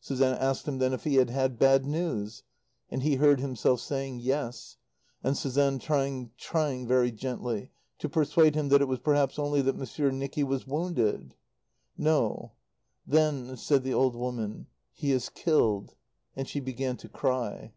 [0.00, 2.42] Suzanne asked him then if he had had bad news?
[2.90, 4.78] And he heard himself saying: "Yes,"
[5.22, 7.70] and Suzanne trying, trying very gently,
[8.00, 11.36] to persuade him that it was perhaps only that Monsieur Nicky was wounded?
[11.96, 12.50] "No?
[13.06, 15.94] Then," said the old woman, "he is killed."
[16.34, 17.72] And she began to cry.